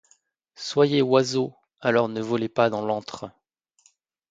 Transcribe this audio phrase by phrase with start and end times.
[0.55, 3.29] Soyez oiseaux; alors ne volez pas dans l'antre;